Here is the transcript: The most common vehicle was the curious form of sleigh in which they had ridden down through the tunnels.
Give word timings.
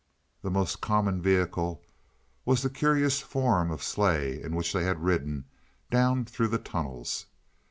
The 0.41 0.49
most 0.49 0.81
common 0.81 1.21
vehicle 1.21 1.83
was 2.43 2.63
the 2.63 2.71
curious 2.71 3.21
form 3.21 3.69
of 3.69 3.83
sleigh 3.83 4.41
in 4.41 4.55
which 4.55 4.73
they 4.73 4.83
had 4.83 5.03
ridden 5.03 5.45
down 5.91 6.25
through 6.25 6.47
the 6.47 6.57
tunnels. 6.57 7.27